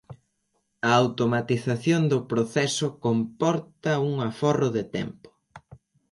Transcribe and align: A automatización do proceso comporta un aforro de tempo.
A 0.89 0.91
automatización 1.03 2.01
do 2.11 2.19
proceso 2.31 2.87
comporta 3.05 3.93
un 4.09 4.13
aforro 4.29 4.67
de 4.77 4.83
tempo. 4.95 5.29